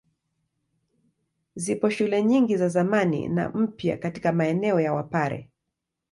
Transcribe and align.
Zipo 1.55 1.89
shule 1.89 2.23
nyingi 2.23 2.57
za 2.57 2.69
zamani 2.69 3.27
na 3.27 3.49
mpya 3.49 3.97
katika 3.97 4.31
maeneo 4.33 4.79
ya 4.79 4.93
Wapare. 4.93 5.49